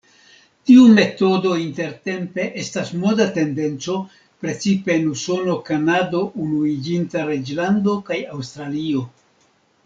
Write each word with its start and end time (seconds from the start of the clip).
Tiu 0.67 0.83
metodo 0.99 1.49
intertempe 1.63 2.45
estas 2.61 2.89
moda 3.03 3.27
tendenco 3.35 3.97
precipe 4.45 4.95
en 5.01 5.05
Usono, 5.13 5.59
Kanado, 5.69 6.23
Unuiĝinta 6.47 7.27
Reĝlando 7.29 7.97
kaj 8.09 8.19
Aŭstralio. 8.39 9.07